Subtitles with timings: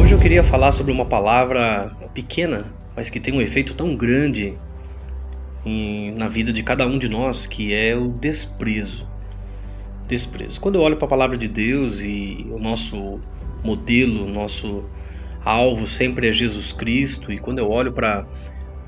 [0.00, 4.58] Hoje eu queria falar sobre uma palavra pequena, mas que tem um efeito tão grande
[5.64, 9.06] em, na vida de cada um de nós, que é o desprezo.
[10.08, 10.60] Desprezo.
[10.60, 13.20] Quando eu olho para a palavra de Deus e o nosso
[13.62, 14.84] modelo, nosso
[15.44, 18.26] alvo sempre é Jesus Cristo, e quando eu olho para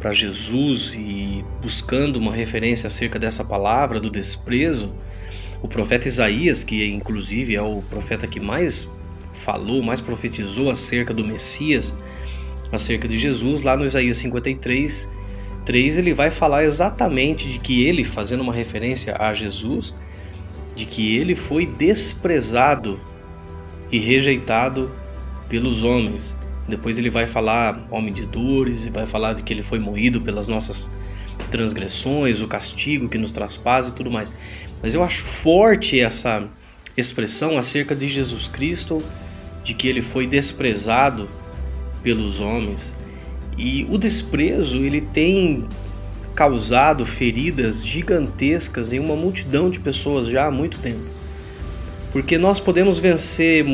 [0.04, 4.92] para Jesus e buscando uma referência acerca dessa palavra do desprezo,
[5.62, 8.86] o profeta Isaías, que inclusive é o profeta que mais
[9.32, 11.94] falou, mais profetizou acerca do Messias,
[12.70, 15.08] acerca de Jesus, lá no Isaías 53,
[15.64, 19.94] 3, ele vai falar exatamente de que ele, fazendo uma referência a Jesus,
[20.76, 23.00] de que ele foi desprezado
[23.90, 24.92] e rejeitado
[25.48, 26.36] pelos homens.
[26.68, 30.20] Depois ele vai falar homem de dores e vai falar de que ele foi moído
[30.20, 30.90] pelas nossas
[31.50, 34.32] transgressões, o castigo que nos traz paz e tudo mais.
[34.82, 36.48] Mas eu acho forte essa
[36.96, 39.02] expressão acerca de Jesus Cristo,
[39.62, 41.28] de que ele foi desprezado
[42.02, 42.92] pelos homens.
[43.56, 45.66] E o desprezo, ele tem
[46.34, 51.00] causado feridas gigantescas em uma multidão de pessoas já há muito tempo.
[52.12, 53.64] Porque nós podemos vencer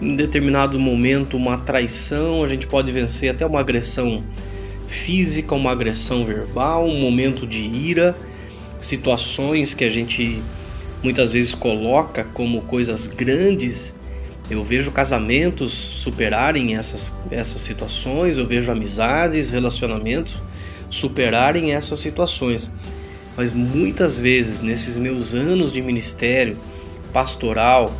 [0.00, 4.22] em determinado momento uma traição, a gente pode vencer até uma agressão
[4.86, 8.16] física, uma agressão verbal, um momento de ira,
[8.80, 10.40] situações que a gente
[11.02, 13.94] muitas vezes coloca como coisas grandes.
[14.50, 20.40] Eu vejo casamentos superarem essas, essas situações, eu vejo amizades, relacionamentos
[20.88, 22.70] superarem essas situações.
[23.36, 26.56] Mas muitas vezes, nesses meus anos de ministério
[27.12, 27.92] pastoral,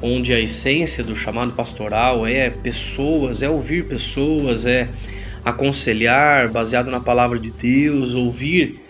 [0.00, 4.88] onde a essência do chamado pastoral é pessoas, é ouvir pessoas, é
[5.44, 8.80] aconselhar baseado na palavra de Deus, ouvir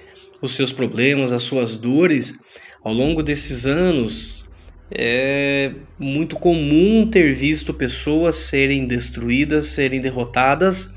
[0.40, 2.38] os seus problemas, as suas dores.
[2.82, 4.44] Ao longo desses anos,
[4.90, 10.94] é muito comum ter visto pessoas serem destruídas, serem derrotadas,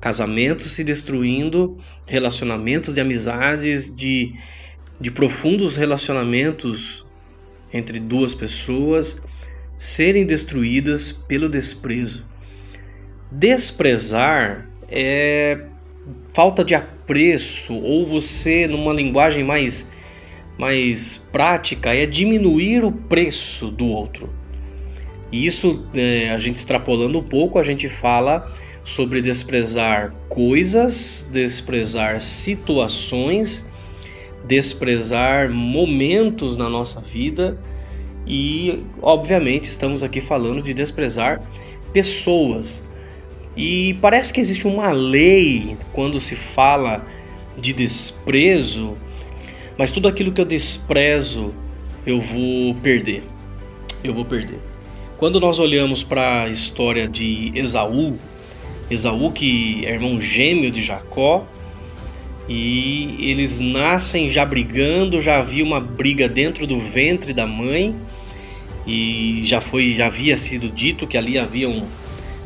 [0.00, 1.76] casamentos se destruindo,
[2.06, 4.32] relacionamentos de amizades, de,
[5.00, 7.06] de profundos relacionamentos
[7.72, 9.20] entre duas pessoas
[9.80, 12.22] serem destruídas pelo desprezo.
[13.32, 15.58] Desprezar é
[16.34, 19.88] falta de apreço, ou você, numa linguagem mais,
[20.58, 24.28] mais prática, é diminuir o preço do outro.
[25.32, 28.52] E isso, é, a gente extrapolando um pouco, a gente fala
[28.84, 33.66] sobre desprezar coisas, desprezar situações,
[34.46, 37.58] desprezar momentos na nossa vida
[38.26, 41.42] e, obviamente, estamos aqui falando de desprezar
[41.92, 42.86] pessoas.
[43.56, 47.04] E parece que existe uma lei quando se fala
[47.58, 48.96] de desprezo,
[49.76, 51.52] mas tudo aquilo que eu desprezo
[52.06, 53.24] eu vou perder.
[54.02, 54.58] Eu vou perder.
[55.18, 58.18] Quando nós olhamos para a história de Esaú,
[58.90, 61.46] Esaú que é irmão gêmeo de Jacó,
[62.52, 67.94] e eles nascem já brigando, já havia uma briga dentro do ventre da mãe
[68.84, 71.86] e já foi já havia sido dito que ali haviam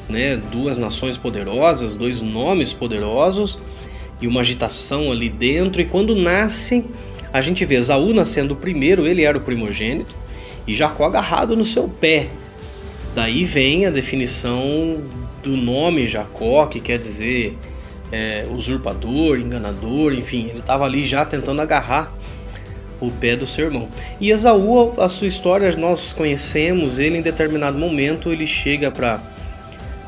[0.07, 3.59] né, duas nações poderosas, dois nomes poderosos
[4.21, 6.85] e uma agitação ali dentro e quando nasce
[7.33, 10.15] a gente vê Esaú nascendo primeiro, ele era o primogênito
[10.67, 12.29] e Jacó agarrado no seu pé.
[13.15, 15.03] Daí vem a definição
[15.43, 17.57] do nome Jacó, que quer dizer
[18.15, 22.13] é, usurpador, enganador, enfim, ele estava ali já tentando agarrar
[23.01, 23.89] o pé do seu irmão.
[24.21, 29.21] E Esaú, a sua história nós conhecemos, ele em determinado momento ele chega para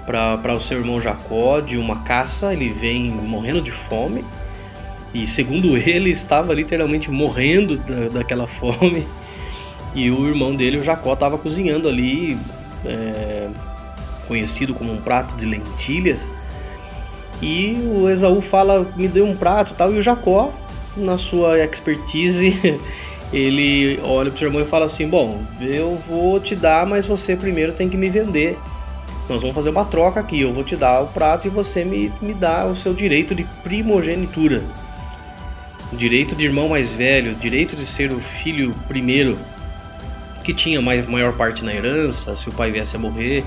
[0.06, 4.24] para o seu irmão Jacó de uma caça, ele vem morrendo de fome
[5.12, 9.04] e segundo ele estava literalmente morrendo da, daquela fome
[9.96, 12.38] e o irmão dele, o Jacó, estava cozinhando ali,
[12.84, 13.48] é,
[14.28, 16.30] conhecido como um prato de lentilhas
[17.42, 20.52] e o Esaú fala, me deu um prato tal, e o Jacó,
[20.96, 22.80] na sua expertise,
[23.32, 27.36] ele olha pro seu irmão e fala assim: Bom, eu vou te dar, mas você
[27.36, 28.58] primeiro tem que me vender.
[29.28, 30.40] Nós vamos fazer uma troca aqui.
[30.40, 33.44] Eu vou te dar o prato e você me, me dá o seu direito de
[33.62, 34.62] primogenitura.
[35.92, 39.36] Direito de irmão mais velho, direito de ser o filho primeiro,
[40.44, 42.34] que tinha mais, maior parte na herança.
[42.36, 43.44] Se o pai viesse a morrer,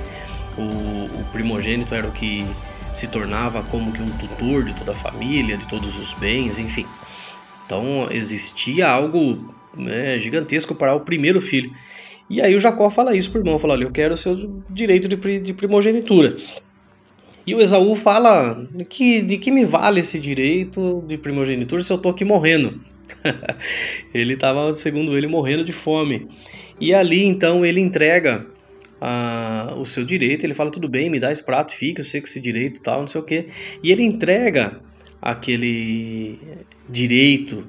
[0.57, 2.45] o, o primogênito era o que
[2.93, 6.85] se tornava como que um tutor de toda a família, de todos os bens, enfim.
[7.65, 11.71] Então existia algo né, gigantesco para o primeiro filho.
[12.29, 14.35] E aí o Jacó fala isso para o irmão, fala, olha, eu quero o seu
[14.69, 16.37] direito de, primogenitura.
[17.45, 21.97] E o Esaú fala, que, de que me vale esse direito de primogenitura se eu
[21.97, 22.79] estou aqui morrendo?
[24.13, 26.27] ele estava, segundo ele, morrendo de fome.
[26.79, 28.45] E ali então ele entrega
[29.01, 32.21] a, o seu direito, ele fala: tudo bem, me dá esse prato, fica, eu sei
[32.21, 33.47] que esse direito tal, não sei o que.
[33.83, 34.81] E ele entrega
[35.21, 36.39] aquele
[36.87, 37.67] direito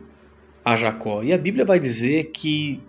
[0.65, 1.23] a Jacó.
[1.23, 2.81] E a Bíblia vai dizer que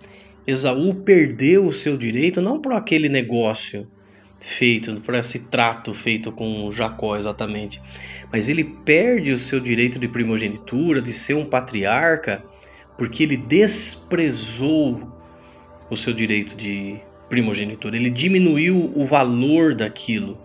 [0.45, 3.87] Esaú perdeu o seu direito não por aquele negócio
[4.39, 7.79] feito, por esse trato feito com Jacó exatamente,
[8.31, 12.43] mas ele perde o seu direito de primogenitura, de ser um patriarca,
[12.97, 14.99] porque ele desprezou
[15.89, 16.99] o seu direito de
[17.31, 20.37] primogenitura, ele diminuiu o valor daquilo,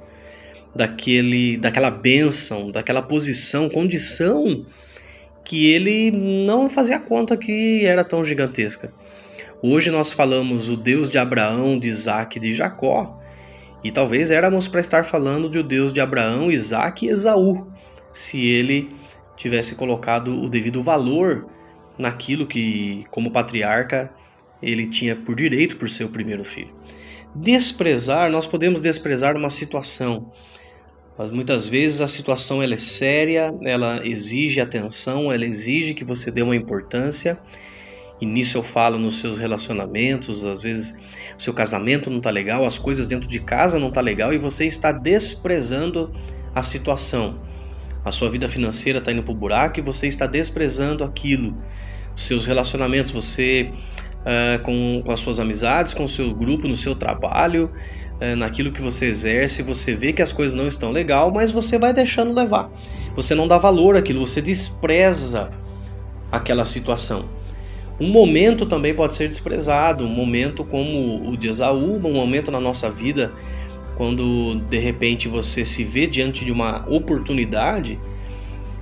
[0.72, 4.64] daquele, daquela bênção, daquela posição, condição
[5.44, 8.92] que ele não fazia conta que era tão gigantesca.
[9.60, 13.20] Hoje nós falamos o Deus de Abraão, de Isaac e de Jacó,
[13.82, 17.66] e talvez éramos para estar falando de o Deus de Abraão, Isaac e Esaú,
[18.12, 18.88] se ele
[19.36, 21.46] tivesse colocado o devido valor
[21.98, 24.12] naquilo que, como patriarca,
[24.62, 26.75] ele tinha por direito por ser o primeiro filho.
[27.38, 30.32] Desprezar, nós podemos desprezar uma situação,
[31.18, 36.30] mas muitas vezes a situação ela é séria, ela exige atenção, ela exige que você
[36.30, 37.38] dê uma importância
[38.22, 40.96] e nisso eu falo nos seus relacionamentos, às vezes
[41.36, 44.38] o seu casamento não tá legal, as coisas dentro de casa não tá legal e
[44.38, 46.14] você está desprezando
[46.54, 47.38] a situação.
[48.02, 51.54] A sua vida financeira está indo pro buraco e você está desprezando aquilo.
[52.14, 53.70] Seus relacionamentos, você
[54.26, 57.70] uh, com, com as suas amizades, com o seu grupo, no seu trabalho,
[58.20, 61.78] uh, naquilo que você exerce, você vê que as coisas não estão legal, mas você
[61.78, 62.70] vai deixando levar.
[63.14, 65.50] Você não dá valor àquilo, você despreza
[66.30, 67.24] aquela situação.
[67.98, 72.60] Um momento também pode ser desprezado, um momento como o de Esaú, um momento na
[72.60, 73.32] nossa vida
[73.96, 77.98] quando de repente você se vê diante de uma oportunidade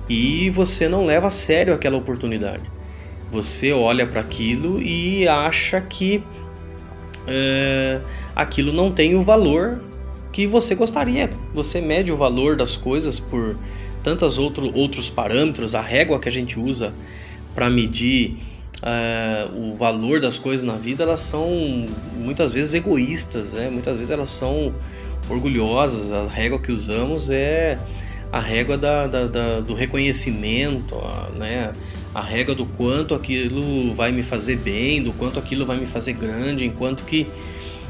[0.09, 2.74] e você não leva a sério aquela oportunidade.
[3.31, 6.23] Você olha para aquilo e acha que
[7.27, 7.99] é,
[8.35, 9.81] aquilo não tem o valor
[10.31, 11.31] que você gostaria.
[11.53, 13.57] Você mede o valor das coisas por
[14.03, 16.93] tantos outro, outros parâmetros, a régua que a gente usa
[17.55, 18.37] para medir
[18.83, 21.49] uh, o valor das coisas na vida, elas são
[22.17, 23.69] muitas vezes egoístas, né?
[23.71, 24.73] muitas vezes elas são
[25.29, 26.11] orgulhosas.
[26.11, 27.79] A régua que usamos é
[28.31, 30.95] a régua da, da, da, do reconhecimento,
[31.37, 31.71] né?
[32.15, 36.13] A régua do quanto aquilo vai me fazer bem, do quanto aquilo vai me fazer
[36.13, 37.27] grande, enquanto que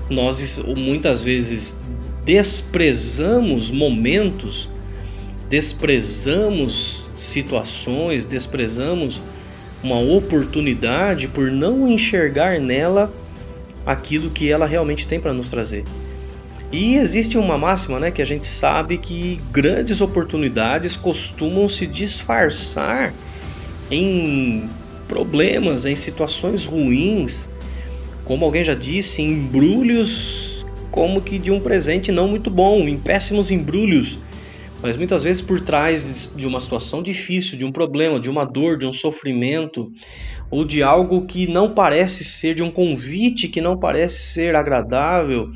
[0.09, 1.77] nós muitas vezes
[2.23, 4.67] desprezamos momentos,
[5.47, 9.21] desprezamos situações, desprezamos
[9.83, 13.13] uma oportunidade por não enxergar nela
[13.85, 15.83] aquilo que ela realmente tem para nos trazer.
[16.71, 23.13] E existe uma máxima, né, que a gente sabe que grandes oportunidades costumam se disfarçar
[23.89, 24.69] em
[25.07, 27.49] problemas, em situações ruins,
[28.23, 32.97] como alguém já disse, em embrulhos como que de um presente não muito bom, em
[32.97, 34.17] péssimos embrulhos.
[34.81, 38.77] Mas muitas vezes por trás de uma situação difícil, de um problema, de uma dor,
[38.77, 39.91] de um sofrimento,
[40.49, 45.51] ou de algo que não parece ser, de um convite que não parece ser agradável,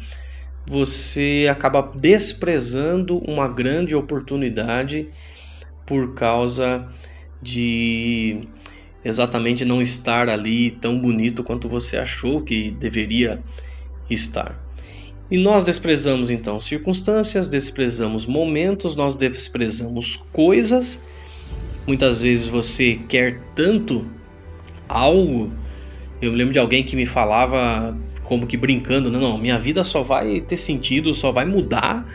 [0.65, 5.07] você acaba desprezando uma grande oportunidade
[5.85, 6.87] por causa
[7.41, 8.47] de
[9.03, 13.41] exatamente não estar ali tão bonito quanto você achou que deveria
[14.10, 14.60] estar.
[15.31, 21.01] E nós desprezamos então circunstâncias, desprezamos momentos, nós desprezamos coisas.
[21.86, 24.08] Muitas vezes você quer tanto
[24.88, 25.51] algo.
[26.19, 29.84] Eu me lembro de alguém que me falava como que brincando, não, não, minha vida
[29.84, 32.08] só vai ter sentido, só vai mudar,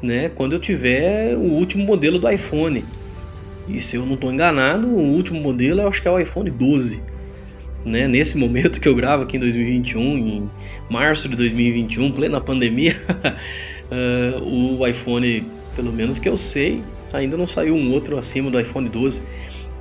[0.00, 2.84] né, quando eu tiver o último modelo do iPhone.
[3.68, 6.50] E se eu não estou enganado, o último modelo eu acho que é o iPhone
[6.50, 7.02] 12
[7.86, 10.50] né, nesse momento que eu gravo aqui em 2021, em
[10.90, 12.96] março de 2021, plena pandemia,
[13.90, 14.42] uh,
[14.78, 16.82] o iPhone, pelo menos que eu sei,
[17.12, 19.22] ainda não saiu um outro acima do iPhone 12.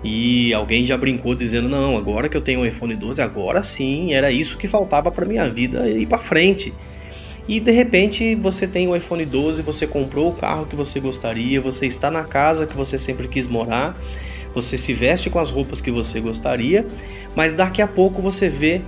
[0.03, 4.13] E alguém já brincou dizendo: "Não, agora que eu tenho um iPhone 12, agora sim,
[4.13, 6.71] era isso que faltava para minha vida ir para frente".
[7.47, 11.61] E de repente você tem o iPhone 12, você comprou o carro que você gostaria,
[11.61, 13.95] você está na casa que você sempre quis morar
[14.55, 16.87] você se veste com as roupas que você gostaria,
[17.35, 18.81] mas daqui a pouco você vê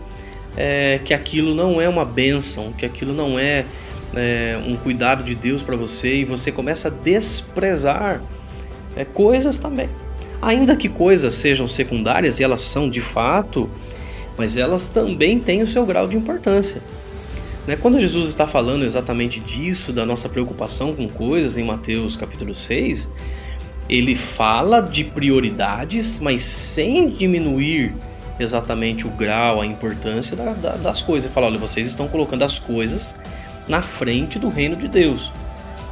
[0.55, 3.65] é, que aquilo não é uma bênção, que aquilo não é,
[4.15, 8.21] é um cuidado de Deus para você e você começa a desprezar
[8.95, 9.89] é, coisas também.
[10.41, 13.69] Ainda que coisas sejam secundárias, e elas são de fato,
[14.37, 16.81] mas elas também têm o seu grau de importância.
[17.67, 17.75] Né?
[17.75, 23.11] Quando Jesus está falando exatamente disso, da nossa preocupação com coisas, em Mateus capítulo 6,
[23.89, 27.93] ele fala de prioridades, mas sem diminuir
[28.39, 31.31] exatamente o grau, a importância da, da, das coisas.
[31.31, 33.15] Fala, olha, vocês estão colocando as coisas
[33.67, 35.31] na frente do reino de Deus.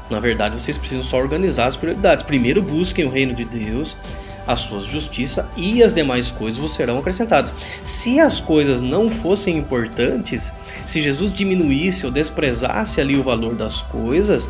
[0.10, 2.24] Na verdade, vocês precisam só organizar as prioridades.
[2.24, 3.98] Primeiro busquem o reino de Deus,
[4.48, 7.54] a sua justiça e as demais coisas vos serão acrescentadas.
[7.84, 10.52] Se as coisas não fossem importantes,
[10.86, 14.48] se Jesus diminuísse ou desprezasse ali o valor das coisas,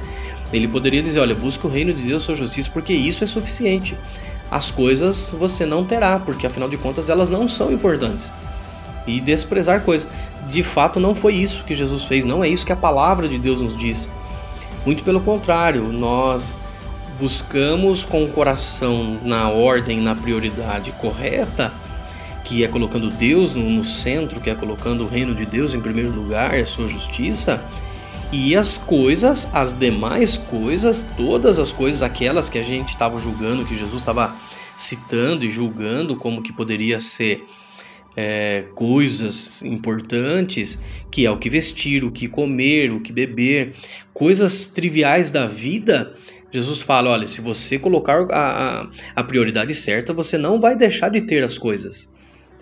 [0.51, 3.97] ele poderia dizer: Olha, busca o reino de Deus, sua justiça, porque isso é suficiente.
[4.49, 8.29] As coisas você não terá, porque afinal de contas elas não são importantes.
[9.07, 10.07] E desprezar coisas.
[10.47, 13.39] De fato, não foi isso que Jesus fez, não é isso que a palavra de
[13.39, 14.07] Deus nos diz.
[14.85, 16.55] Muito pelo contrário, nós
[17.19, 21.71] buscamos com o coração na ordem, na prioridade correta,
[22.43, 26.11] que é colocando Deus no, centro, que é colocando o reino de Deus em primeiro
[26.11, 27.61] lugar, a sua justiça,
[28.31, 33.65] e as coisas, as demais coisas, todas as coisas, aquelas que a gente estava julgando,
[33.65, 34.35] que Jesus estava
[34.75, 37.45] citando e julgando como que poderia ser
[38.15, 40.79] é, coisas importantes,
[41.11, 43.73] que é o que vestir, o que comer, o que beber,
[44.13, 46.13] coisas triviais da vida.
[46.55, 51.19] Jesus fala: olha, se você colocar a, a, prioridade certa, você não vai deixar de
[51.21, 52.09] ter as coisas.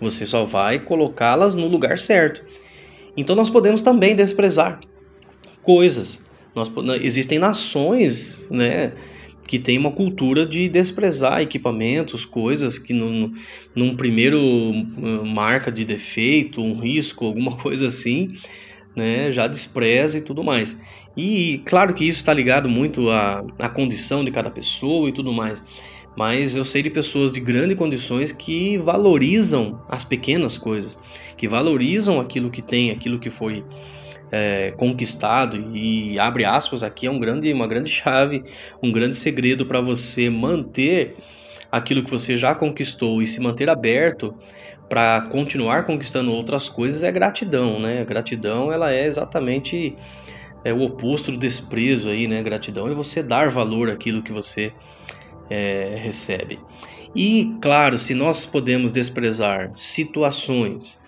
[0.00, 2.44] Você só vai colocá-las no lugar certo.
[3.16, 4.80] Então nós podemos também desprezar
[5.62, 6.24] coisas.
[6.54, 6.70] Nós,
[7.00, 8.92] existem nações, né,
[9.46, 13.32] que tem uma cultura de desprezar equipamentos, coisas que no,
[13.74, 18.34] num primeiro uh, marca de defeito, um risco, alguma coisa assim,
[18.94, 20.76] né, já despreza e tudo mais.
[21.16, 25.32] E claro que isso está ligado muito à, à condição de cada pessoa e tudo
[25.32, 25.64] mais.
[26.16, 30.98] Mas eu sei de pessoas de grandes condições que valorizam as pequenas coisas,
[31.36, 33.64] que valorizam aquilo que tem, aquilo que foi
[34.30, 38.42] é, conquistado e abre aspas aqui é um grande, uma grande chave,
[38.82, 41.16] um grande segredo para você manter
[41.70, 44.34] aquilo que você já conquistou e se manter aberto
[44.88, 48.04] para continuar conquistando outras coisas é gratidão, né?
[48.04, 49.96] Gratidão ela é exatamente
[50.64, 52.42] é o oposto do desprezo aí, né?
[52.42, 54.72] Gratidão é você dar valor àquilo que você
[55.50, 56.58] é, recebe.
[57.14, 60.98] E claro, se nós podemos desprezar situações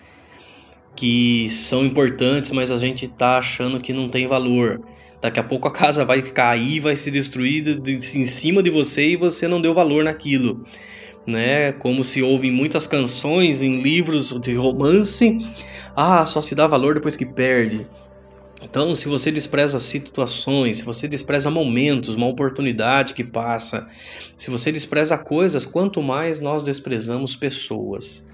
[0.95, 4.81] que são importantes, mas a gente tá achando que não tem valor.
[5.21, 9.15] Daqui a pouco a casa vai cair, vai se destruir em cima de você e
[9.15, 10.63] você não deu valor naquilo.
[11.27, 11.73] Né?
[11.73, 15.37] Como se ouve em muitas canções, em livros de romance,
[15.93, 17.85] ah, só se dá valor depois que perde.
[18.63, 23.87] Então, se você despreza situações, se você despreza momentos, uma oportunidade que passa,
[24.35, 28.25] se você despreza coisas, quanto mais nós desprezamos pessoas.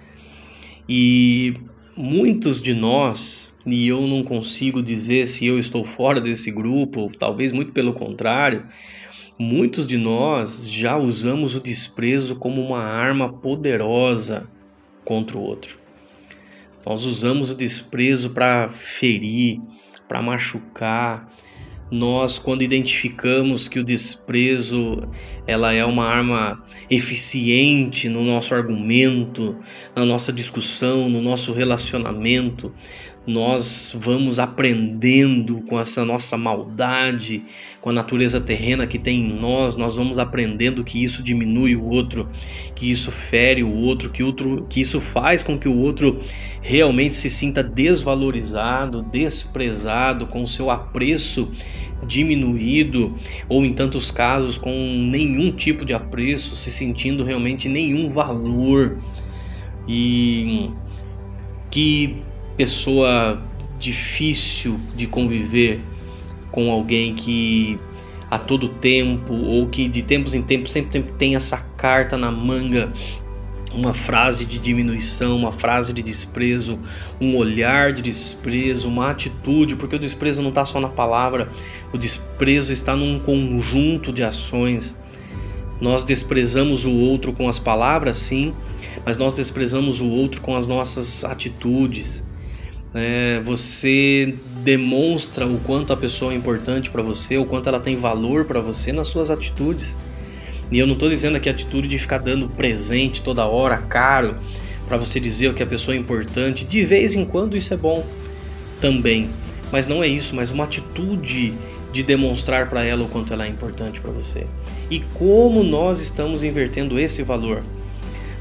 [0.88, 1.56] E
[1.96, 7.52] muitos de nós, e eu não consigo dizer se eu estou fora desse grupo, talvez
[7.52, 8.66] muito pelo contrário,
[9.38, 14.48] muitos de nós já usamos o desprezo como uma arma poderosa
[15.04, 15.78] contra o outro.
[16.86, 19.62] Nós usamos o desprezo para ferir,
[20.08, 21.34] para machucar,
[21.94, 25.08] nós quando identificamos que o desprezo
[25.46, 29.56] ela é uma arma eficiente no nosso argumento,
[29.96, 32.74] na nossa discussão, no nosso relacionamento,
[33.26, 37.44] nós vamos aprendendo com essa nossa maldade,
[37.80, 41.86] com a natureza terrena que tem em nós, nós vamos aprendendo que isso diminui o
[41.86, 42.28] outro,
[42.76, 46.20] que isso fere o outro, que, outro, que isso faz com que o outro
[46.62, 51.50] realmente se sinta desvalorizado, desprezado, com o seu apreço
[52.06, 53.16] diminuído,
[53.48, 54.72] ou em tantos casos com
[55.10, 58.98] nenhum tipo de apreço, se sentindo realmente nenhum valor.
[59.88, 60.70] E
[61.70, 62.22] que
[62.58, 63.42] pessoa
[63.80, 65.80] difícil de conviver
[66.52, 67.80] com alguém que
[68.30, 72.92] a todo tempo ou que de tempos em tempos sempre tem essa carta na manga,
[73.74, 76.80] uma frase de diminuição, uma frase de desprezo,
[77.20, 81.50] um olhar de desprezo, uma atitude, porque o desprezo não está só na palavra,
[81.92, 84.96] o desprezo está num conjunto de ações.
[85.82, 88.54] Nós desprezamos o outro com as palavras, sim,
[89.06, 92.24] mas nós desprezamos o outro com as nossas atitudes
[92.94, 97.96] é, você demonstra o quanto a pessoa é importante para você, o quanto ela tem
[97.96, 99.98] valor para você nas suas atitudes.
[100.72, 104.36] E eu não estou dizendo aqui a atitude de ficar dando presente toda hora, caro,
[104.88, 106.66] para você dizer o que a pessoa é importante.
[106.66, 108.06] De vez em quando isso é bom
[108.80, 109.30] também,
[109.72, 111.54] mas não é isso, mas uma atitude
[111.92, 114.46] de demonstrar para ela o quanto ela é importante para você.
[114.90, 117.64] E como nós estamos invertendo esse valor?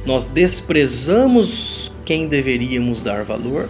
[0.05, 3.69] Nós desprezamos quem deveríamos dar valor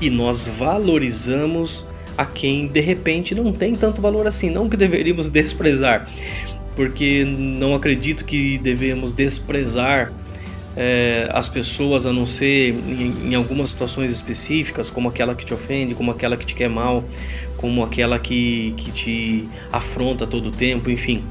[0.00, 1.84] e nós valorizamos
[2.16, 4.50] a quem de repente não tem tanto valor assim.
[4.50, 6.08] Não que deveríamos desprezar,
[6.74, 10.12] porque não acredito que devemos desprezar
[10.76, 15.54] é, as pessoas a não ser em, em, algumas situações específicas, como aquela que te
[15.54, 17.02] ofende, como aquela que te quer mal,
[17.56, 21.22] como aquela que, que te afronta todo o tempo, enfim.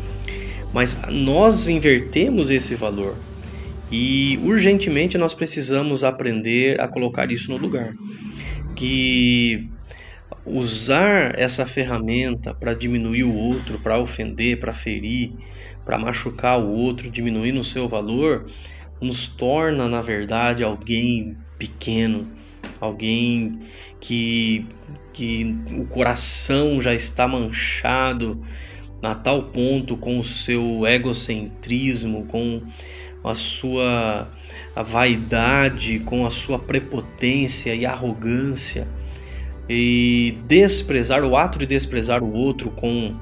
[0.74, 3.15] Mas nós invertemos esse valor
[3.91, 7.93] e urgentemente nós precisamos aprender a colocar isso no lugar.
[8.75, 9.70] Que
[10.46, 15.34] usar essa ferramenta para diminuir o outro, para ofender, para ferir,
[15.84, 18.46] para machucar o outro, diminuindo o seu valor,
[19.01, 22.27] nos torna, na verdade, alguém pequeno,
[22.79, 23.60] alguém
[24.00, 24.65] que,
[25.13, 28.41] que o coração já está manchado
[29.01, 32.62] a tal ponto com o seu egocentrismo, com
[33.24, 34.32] a sua
[34.75, 38.88] a vaidade, com a sua prepotência e arrogância
[39.70, 43.15] e desprezar o ato de desprezar o outro com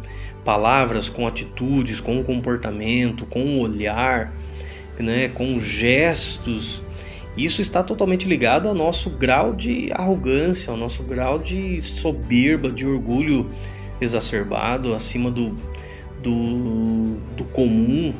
[0.43, 4.33] palavras, com atitudes, com comportamento, com olhar,
[4.99, 6.81] né, com gestos.
[7.37, 12.85] Isso está totalmente ligado ao nosso grau de arrogância, ao nosso grau de soberba, de
[12.85, 13.49] orgulho
[14.01, 15.55] exacerbado, acima do,
[16.21, 18.13] do, do comum.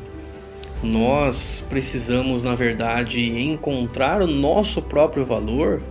[0.84, 5.82] Nós precisamos, na verdade, encontrar o nosso próprio valor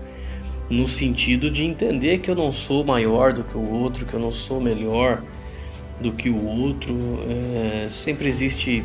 [0.70, 4.20] no sentido de entender que eu não sou maior do que o outro, que eu
[4.20, 5.22] não sou melhor
[6.00, 6.96] do que o outro.
[7.28, 8.84] É, sempre existe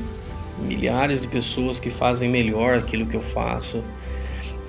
[0.58, 3.82] milhares de pessoas que fazem melhor aquilo que eu faço.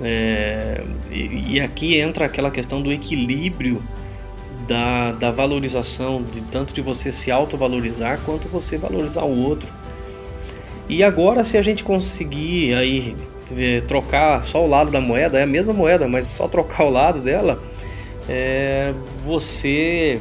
[0.01, 3.83] É, e, e, aqui entra aquela questão do equilíbrio
[4.67, 9.78] da, da valorização, de tanto de você se autovalorizar quanto você valorizar o outro.
[10.89, 13.15] E agora, se a gente conseguir aí
[13.87, 17.19] trocar só o lado da moeda, é a mesma moeda, mas só trocar o lado
[17.19, 17.61] dela,
[18.27, 18.91] é,
[19.23, 20.19] você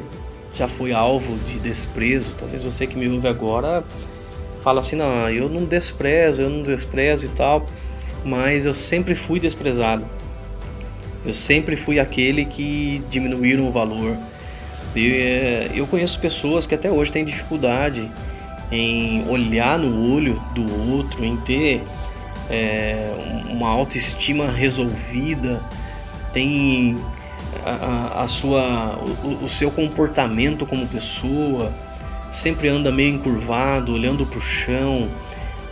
[0.53, 2.35] já foi alvo de desprezo.
[2.39, 3.83] Talvez você que me ouve agora
[4.63, 7.65] fala assim, não, eu não desprezo, eu não desprezo e tal,
[8.23, 10.05] mas eu sempre fui desprezado.
[11.25, 14.15] Eu sempre fui aquele que diminuíram o valor.
[14.95, 18.09] É, eu conheço pessoas que até hoje têm dificuldade
[18.71, 21.83] em olhar no olho do outro, em ter
[22.49, 23.11] é,
[23.49, 25.61] uma autoestima resolvida,
[26.33, 26.97] tem
[27.65, 31.71] a, a, sua, o, o seu comportamento como pessoa,
[32.29, 35.09] sempre anda meio encurvado, olhando para o chão,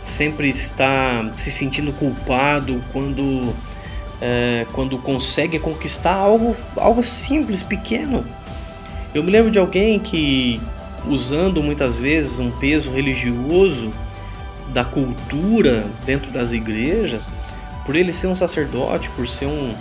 [0.00, 3.54] sempre está se sentindo culpado quando,
[4.20, 8.24] é, quando consegue conquistar algo, algo simples, pequeno.
[9.14, 10.60] Eu me lembro de alguém que,
[11.06, 13.92] usando muitas vezes um peso religioso
[14.68, 17.28] da cultura dentro das igrejas,
[17.86, 19.74] por ele ser um sacerdote, por ser um,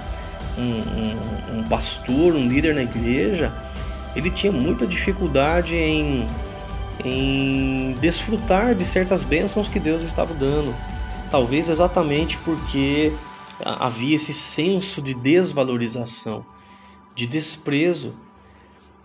[0.58, 3.51] um, um, um pastor, um líder na igreja,
[4.15, 6.25] ele tinha muita dificuldade em
[7.03, 10.73] em desfrutar de certas bênçãos que Deus estava dando.
[11.30, 13.12] Talvez exatamente porque
[13.63, 16.45] havia esse senso de desvalorização,
[17.15, 18.15] de desprezo.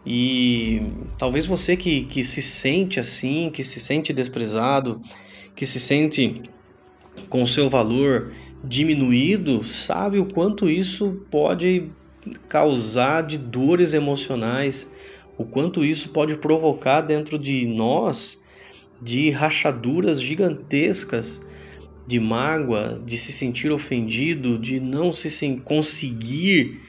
[0.05, 0.83] E
[1.17, 5.01] talvez você que, que se sente assim, que se sente desprezado,
[5.55, 6.43] que se sente
[7.29, 8.33] com o seu valor
[8.65, 11.91] diminuído, sabe o quanto isso pode
[12.49, 14.91] causar de dores emocionais,
[15.37, 18.41] o quanto isso pode provocar dentro de nós
[19.01, 21.45] de rachaduras gigantescas
[22.07, 26.81] de mágoa, de se sentir ofendido, de não se conseguir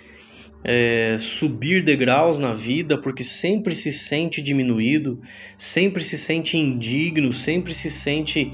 [0.63, 5.19] é, subir degraus na vida porque sempre se sente diminuído,
[5.57, 8.51] sempre se sente indigno, sempre se sente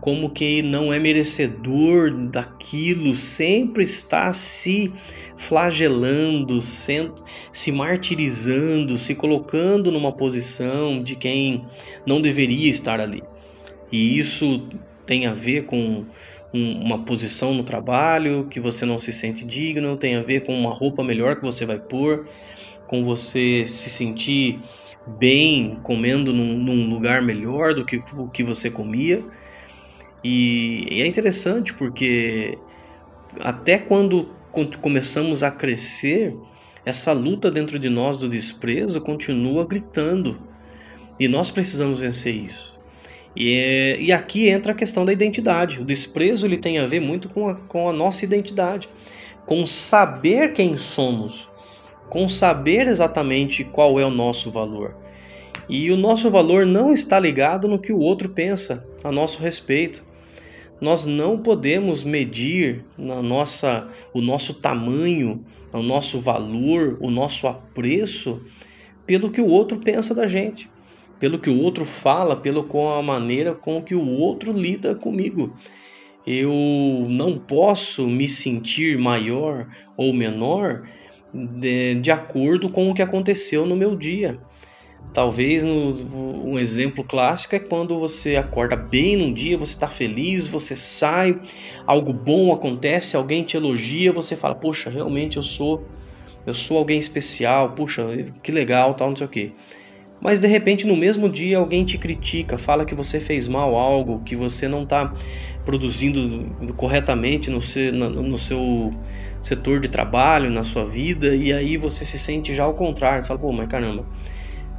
[0.00, 4.90] como que não é merecedor daquilo, sempre está se
[5.36, 11.66] flagelando, se martirizando, se colocando numa posição de quem
[12.06, 13.22] não deveria estar ali.
[13.92, 14.66] E isso
[15.04, 16.06] tem a ver com
[16.52, 20.70] uma posição no trabalho que você não se sente digno, tem a ver com uma
[20.70, 22.26] roupa melhor que você vai pôr,
[22.86, 24.60] com você se sentir
[25.06, 29.24] bem comendo num, num lugar melhor do que o que você comia.
[30.22, 32.58] E, e é interessante porque
[33.38, 34.28] até quando
[34.80, 36.36] começamos a crescer,
[36.84, 40.40] essa luta dentro de nós do desprezo continua gritando.
[41.18, 42.79] E nós precisamos vencer isso.
[43.34, 45.80] E, e aqui entra a questão da identidade.
[45.80, 48.88] O desprezo ele tem a ver muito com a, com a nossa identidade,
[49.46, 51.48] com saber quem somos,
[52.08, 54.96] com saber exatamente qual é o nosso valor.
[55.68, 60.02] E o nosso valor não está ligado no que o outro pensa a nosso respeito
[60.80, 68.40] nós não podemos medir na nossa, o nosso tamanho, o nosso valor, o nosso apreço
[69.06, 70.70] pelo que o outro pensa da gente,
[71.20, 75.54] pelo que o outro fala, pelo com a maneira com que o outro lida comigo.
[76.26, 80.82] eu não posso me sentir maior ou menor
[81.32, 84.38] de, de acordo com o que aconteceu no meu dia.
[85.12, 90.76] Talvez um exemplo clássico é quando você acorda bem num dia, você está feliz, você
[90.76, 91.40] sai,
[91.84, 95.84] algo bom acontece, alguém te elogia, você fala, poxa, realmente eu sou
[96.46, 98.02] eu sou alguém especial, puxa,
[98.42, 99.52] que legal, tal, não sei o quê.
[100.20, 104.20] Mas de repente no mesmo dia alguém te critica, fala que você fez mal algo,
[104.24, 105.12] que você não está
[105.64, 108.90] produzindo corretamente no seu, no seu
[109.40, 113.28] setor de trabalho, na sua vida, e aí você se sente já ao contrário, você
[113.28, 114.04] fala, pô, mas caramba,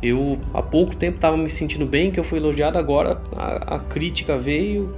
[0.01, 3.79] eu há pouco tempo estava me sentindo bem, que eu fui elogiado, agora a, a
[3.79, 4.95] crítica veio,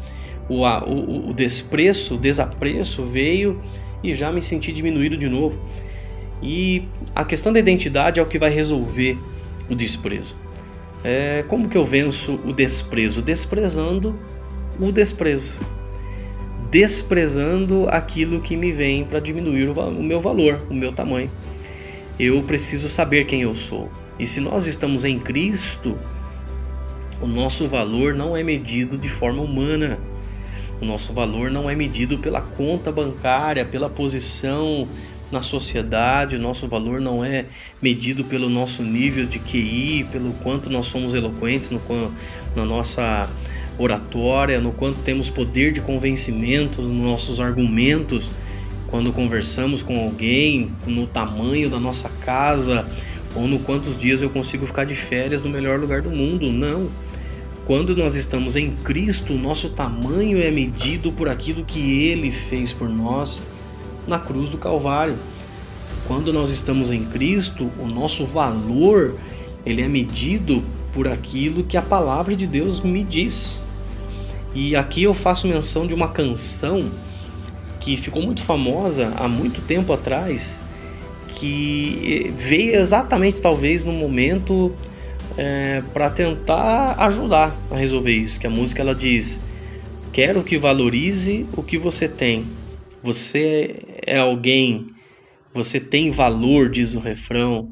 [0.49, 3.61] o, a, o, o o desapreço veio
[4.03, 5.59] e já me senti diminuído de novo.
[6.41, 6.83] E
[7.15, 9.17] a questão da identidade é o que vai resolver
[9.69, 10.35] o desprezo.
[11.03, 13.21] É, como que eu venço o desprezo?
[13.21, 14.17] Desprezando
[14.79, 15.59] o desprezo.
[16.71, 21.29] Desprezando aquilo que me vem para diminuir o, o meu valor, o meu tamanho.
[22.19, 23.89] Eu preciso saber quem eu sou.
[24.17, 25.97] E se nós estamos em Cristo,
[27.19, 29.99] o nosso valor não é medido de forma humana.
[30.81, 34.87] O nosso valor não é medido pela conta bancária, pela posição
[35.33, 37.45] na sociedade, o nosso valor não é
[37.81, 41.81] medido pelo nosso nível de QI, pelo quanto nós somos eloquentes no,
[42.55, 43.29] na nossa
[43.77, 48.29] oratória, no quanto temos poder de convencimento nos nossos argumentos
[48.87, 52.87] quando conversamos com alguém, no tamanho da nossa casa
[53.35, 56.51] ou no quantos dias eu consigo ficar de férias no melhor lugar do mundo.
[56.51, 56.89] Não.
[57.65, 62.87] Quando nós estamos em Cristo, nosso tamanho é medido por aquilo que Ele fez por
[62.87, 63.41] nós
[64.07, 65.17] na cruz do Calvário.
[66.07, 69.15] Quando nós estamos em Cristo, o nosso valor
[69.65, 73.63] ele é medido por aquilo que a palavra de Deus me diz.
[74.53, 76.91] E aqui eu faço menção de uma canção
[77.79, 80.57] que ficou muito famosa há muito tempo atrás,
[81.35, 84.71] que veio exatamente talvez no momento
[85.37, 88.39] é, para tentar ajudar a resolver isso.
[88.39, 89.39] Que a música ela diz:
[90.11, 92.45] quero que valorize o que você tem
[93.03, 94.87] você é alguém,
[95.53, 97.71] você tem valor, diz o refrão,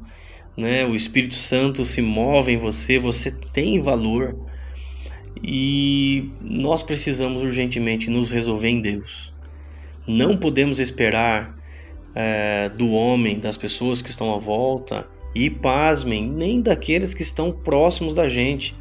[0.55, 0.85] né?
[0.85, 4.35] O Espírito Santo se move em você, você tem valor.
[5.41, 9.33] E nós precisamos urgentemente nos resolver em Deus.
[10.07, 11.57] Não podemos esperar
[12.13, 17.51] é, do homem, das pessoas que estão à volta, e pasmem, nem daqueles que estão
[17.51, 18.75] próximos da gente.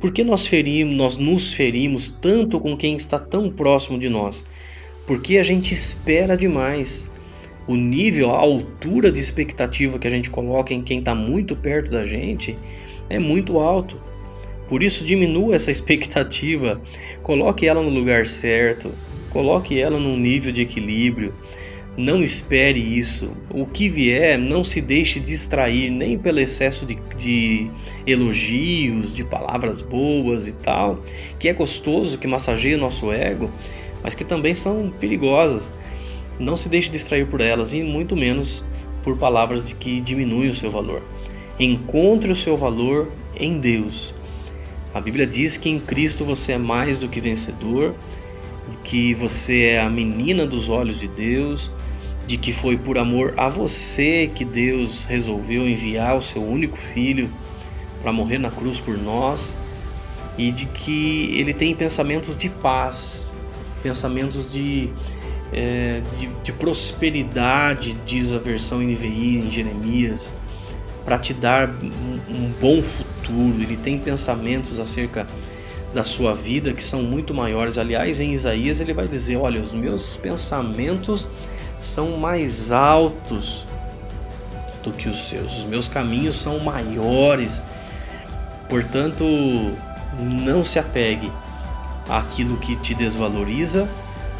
[0.00, 4.44] Porque nós ferimos, nós nos ferimos tanto com quem está tão próximo de nós?
[5.06, 7.10] Porque a gente espera demais.
[7.66, 11.90] O nível, a altura de expectativa que a gente coloca em quem está muito perto
[11.90, 12.58] da gente
[13.08, 14.00] é muito alto.
[14.68, 16.80] Por isso, diminua essa expectativa,
[17.22, 18.90] coloque ela no lugar certo,
[19.30, 21.34] coloque ela num nível de equilíbrio.
[21.96, 23.32] Não espere isso.
[23.50, 27.68] O que vier, não se deixe distrair nem pelo excesso de, de,
[28.06, 31.02] elogios, de palavras boas e tal,
[31.38, 33.50] que é gostoso, que massageia o nosso ego,
[34.02, 35.72] mas que também são perigosas.
[36.38, 38.64] Não se deixe distrair por elas e muito menos
[39.02, 41.02] por palavras de que diminuem o seu valor.
[41.58, 44.14] Encontre o seu valor em Deus.
[44.92, 47.94] A Bíblia diz que em Cristo você é mais do que vencedor,
[48.84, 51.70] que você é a menina dos olhos de Deus,
[52.26, 57.30] de que foi por amor a você que Deus resolveu enviar o seu único filho
[58.02, 59.54] para morrer na cruz por nós
[60.38, 63.34] e de que ele tem pensamentos de paz,
[63.82, 64.90] pensamentos de,
[65.52, 70.32] é, de, de, prosperidade, diz a versão NVI em Jeremias,
[71.04, 73.54] para te dar um, um bom futuro.
[73.60, 75.26] Ele tem pensamentos acerca
[75.92, 77.78] da sua vida que são muito maiores.
[77.78, 81.28] Aliás, em Isaías ele vai dizer: Olha, os meus pensamentos
[81.78, 83.66] são mais altos
[84.82, 87.62] do que os seus, os meus caminhos são maiores.
[88.68, 89.24] Portanto,
[90.18, 91.30] não se apegue
[92.10, 93.88] aquilo que te desvaloriza,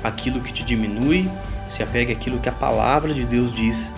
[0.02, 1.30] aquilo que te diminui,
[1.68, 3.92] se apegue àquilo que a palavra de Deus diz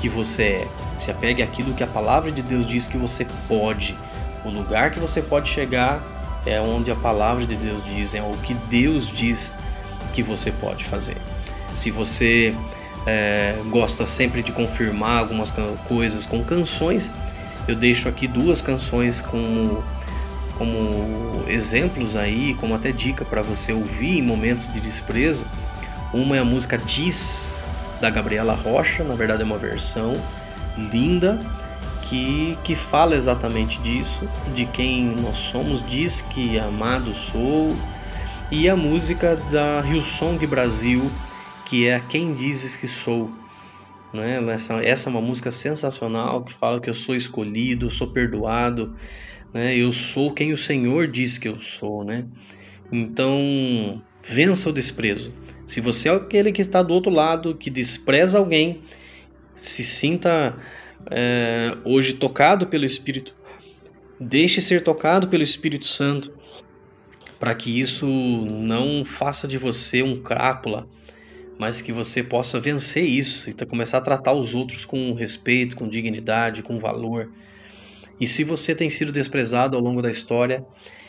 [0.00, 0.68] que você é.
[0.96, 3.96] Se apegue àquilo que a palavra de Deus diz que você pode.
[4.44, 6.00] O lugar que você pode chegar
[6.46, 9.52] é onde a palavra de Deus diz, é o que Deus diz
[10.14, 11.16] que você pode fazer.
[11.74, 12.54] Se você
[13.04, 15.52] é, gosta sempre de confirmar algumas
[15.88, 17.10] coisas com canções,
[17.66, 19.82] eu deixo aqui duas canções como
[20.58, 25.44] como exemplos aí, como até dica para você ouvir em momentos de desprezo.
[26.12, 27.64] Uma é a música Diz
[28.00, 30.12] da Gabriela Rocha, na verdade é uma versão
[30.76, 31.40] linda
[32.02, 37.76] que, que fala exatamente disso, de quem nós somos, diz que amado sou,
[38.50, 41.10] e a música da Hillsong Brasil,
[41.64, 43.28] que é Quem Dizes Que Sou.
[44.12, 44.40] Né?
[44.52, 48.94] Essa, essa é uma música sensacional que fala que eu sou escolhido, eu sou perdoado,
[49.52, 49.76] né?
[49.76, 52.04] eu sou quem o Senhor diz que eu sou.
[52.04, 52.24] Né?
[52.90, 55.32] Então, vença o desprezo.
[55.66, 58.82] Se você é aquele que está do outro lado, que despreza alguém,
[59.52, 60.56] se sinta
[61.10, 63.34] é, hoje tocado pelo Espírito,
[64.20, 66.32] deixe ser tocado pelo Espírito Santo,
[67.38, 70.88] para que isso não faça de você um crápula,
[71.58, 75.88] mas que você possa vencer isso e começar a tratar os outros com respeito, com
[75.88, 77.30] dignidade, com valor.
[78.20, 80.64] E se você tem sido desprezado ao longo da história,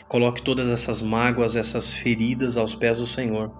[0.08, 3.50] coloque todas essas mágoas, essas feridas aos pés do Senhor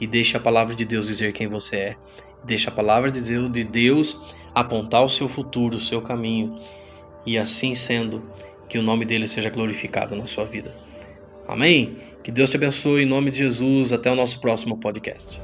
[0.00, 1.96] e deixe a palavra de Deus dizer quem você é.
[2.44, 4.20] Deixe a palavra de Deus
[4.54, 6.58] apontar o seu futuro, o seu caminho,
[7.26, 8.22] e assim sendo,
[8.68, 10.74] que o nome dele seja glorificado na sua vida.
[11.46, 11.98] Amém?
[12.22, 13.92] Que Deus te abençoe em nome de Jesus.
[13.92, 15.38] Até o nosso próximo podcast.